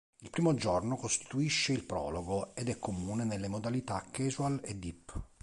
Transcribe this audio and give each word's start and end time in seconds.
Il 0.21 0.31
primo 0.31 0.55
giorno 0.55 0.95
costituisce 0.95 1.73
il 1.73 1.83
prologo 1.83 2.55
ed 2.55 2.69
è 2.69 2.79
comune 2.79 3.23
nelle 3.23 3.47
modalità 3.47 4.03
Casual 4.11 4.59
e 4.63 4.75
Deep. 4.75 5.21